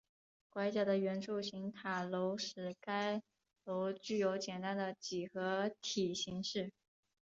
[0.49, 3.21] 拐角的圆柱形塔楼使该
[3.63, 6.73] 楼具有简单的几何体形式。